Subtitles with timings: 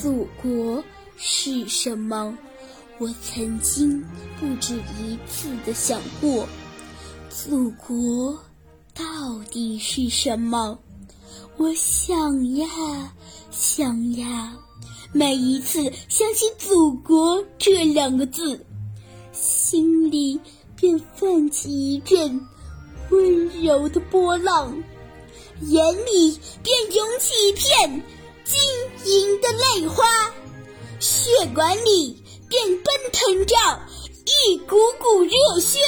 [0.00, 0.82] 祖国
[1.18, 2.34] 是什么？
[2.98, 4.02] 我曾经
[4.38, 6.48] 不止一次的想过，
[7.28, 8.38] 祖国。
[8.94, 10.78] 到底是什么？
[11.58, 13.12] 我想呀
[13.50, 14.56] 想呀，
[15.12, 18.64] 每一次想起“祖国”这两个字，
[19.32, 20.40] 心里
[20.76, 22.40] 便泛起一阵
[23.10, 24.82] 温柔的波浪，
[25.60, 28.02] 眼里便涌起一片
[28.50, 28.58] 晶
[29.04, 30.04] 莹的泪花，
[30.98, 33.54] 血管里便奔腾着
[34.26, 35.78] 一股股热血。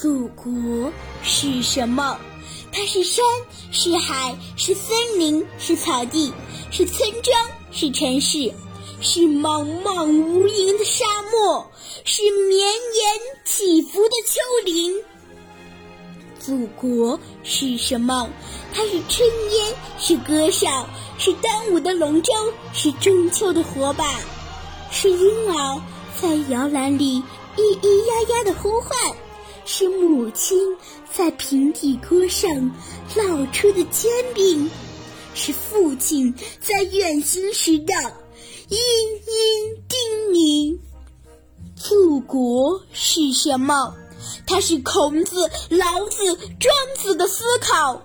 [0.00, 0.90] 祖国
[1.22, 2.18] 是什么？
[2.72, 3.22] 它是山，
[3.70, 6.32] 是海，是森林，是草地，
[6.70, 8.50] 是村庄，是城市，
[9.02, 11.70] 是茫茫无垠的沙漠，
[12.04, 15.04] 是绵延起伏的丘陵。
[16.44, 18.28] 祖国是什么？
[18.74, 22.32] 它是炊烟，是歌笑，是端午的龙舟，
[22.72, 24.20] 是中秋的火把，
[24.90, 25.18] 是婴
[25.52, 25.80] 儿
[26.20, 27.22] 在摇篮里
[27.56, 28.90] 咿咿呀呀的呼唤。
[29.64, 30.58] 是母亲
[31.08, 32.50] 在平底锅上
[33.14, 34.68] 烙出的煎饼，
[35.34, 37.94] 是父亲在远行时的
[38.68, 38.78] 殷
[39.28, 40.78] 殷叮咛。
[41.76, 43.94] 祖国是什么？
[44.52, 48.02] 它是孔子、老子、庄子的思考，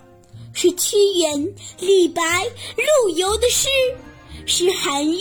[0.53, 3.67] 是屈原、李白、陆游的诗，
[4.45, 5.17] 是韩愈、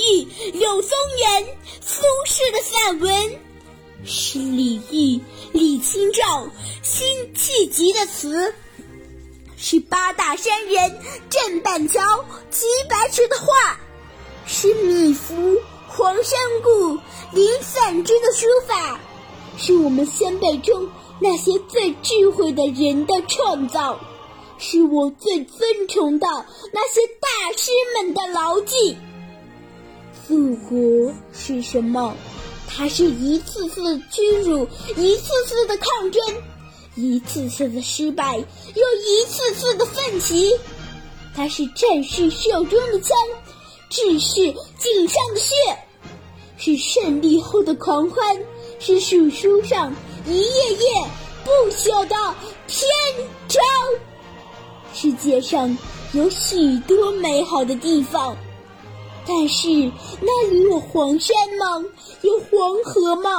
[0.53, 1.47] 柳宗元、
[1.85, 3.39] 苏轼的散文。
[4.05, 5.21] 是李煜、
[5.53, 6.49] 李清照
[6.85, 7.05] 辛
[7.35, 8.55] 弃疾的词，
[9.57, 13.77] 是八大山人郑板桥齐白石的画，
[14.47, 16.97] 是米芾、黄山谷
[17.33, 19.01] 林散之的书法，
[19.59, 20.89] 是我们先辈中
[21.21, 23.99] 那些最智慧的人的创造，
[24.59, 26.27] 是我最尊崇的
[26.73, 28.97] 那些大师们的牢记。
[30.27, 32.15] 祖国是什么？
[32.69, 34.67] 它是一次次的屈辱，
[34.97, 36.21] 一次次的抗争，
[36.97, 40.53] 一次次的失败，又一次次的奋起。
[41.35, 43.17] 它是战士手中的枪，
[43.89, 44.35] 志士
[44.79, 45.55] 颈上的血，
[46.59, 48.37] 是胜利后的狂欢，
[48.79, 49.95] 是史书上
[50.27, 51.11] 一页页
[51.45, 52.17] 不朽的
[52.67, 52.89] 篇
[53.47, 53.63] 章。
[54.93, 55.77] 世界上
[56.15, 58.37] 有许多美好的地方。
[59.29, 59.69] 但是
[60.21, 61.85] 那里有黄山吗？
[62.23, 63.31] 有黄河吗？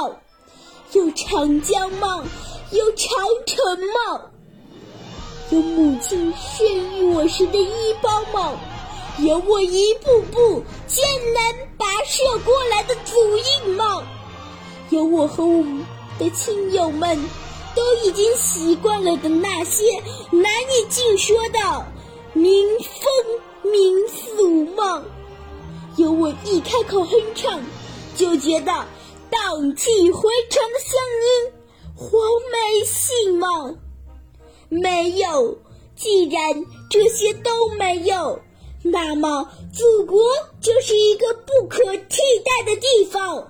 [0.92, 2.24] 有长江吗？
[2.70, 3.08] 有长
[3.46, 4.22] 城吗？
[5.50, 6.66] 有母亲生
[6.98, 8.58] 育我时的衣包吗？
[9.18, 14.02] 有我一步步艰难跋涉过来的足印吗？
[14.90, 15.62] 有我和我
[16.18, 17.18] 的亲友们
[17.74, 19.84] 都已经习惯了的那些
[20.30, 21.86] 难以尽说的
[22.32, 25.02] 民风民俗吗？
[25.96, 27.60] 有我一开口哼唱，
[28.16, 28.72] 就觉得
[29.30, 30.92] 荡气回肠的乡
[31.24, 31.52] 音，
[31.94, 32.20] 黄
[32.52, 33.76] 梅戏吗？
[34.68, 35.58] 没有。
[35.96, 38.38] 既然这些都没有，
[38.84, 40.20] 那么祖国
[40.60, 43.48] 就是一个不可替代的地方。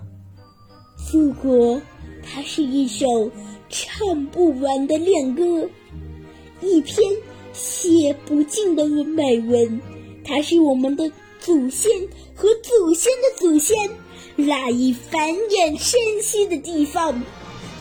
[1.11, 1.79] 祖国，
[2.39, 3.33] 它是一首
[3.69, 5.69] 唱不完的恋歌，
[6.61, 7.13] 一篇
[7.53, 9.81] 写不尽的美文。
[10.25, 11.11] 它是我们的。
[11.41, 11.91] 祖先
[12.35, 13.77] 和祖先的祖先
[14.37, 17.23] 赖以繁衍生息的地方，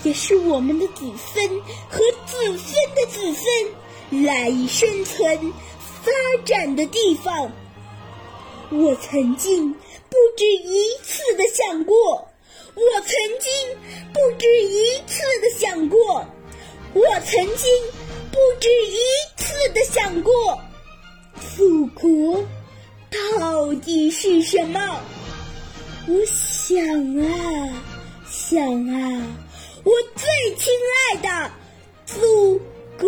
[0.03, 1.49] 也是我们的子孙
[1.89, 6.11] 和子孙的子孙赖以生存发
[6.45, 7.51] 展的地方。
[8.71, 12.27] 我曾经不止一次的想过，
[12.77, 13.51] 我曾经
[14.13, 16.23] 不止一次的想过，
[16.93, 17.67] 我曾经
[18.31, 18.97] 不止一
[19.35, 20.61] 次的想过。
[21.55, 22.45] 祖国
[23.09, 24.79] 到底是什么？
[26.07, 26.77] 我想
[27.19, 27.83] 啊
[28.29, 28.63] 想
[28.93, 29.27] 啊，
[29.83, 30.71] 我最亲
[31.11, 31.51] 爱的
[32.05, 32.61] 祖
[32.99, 33.07] 国。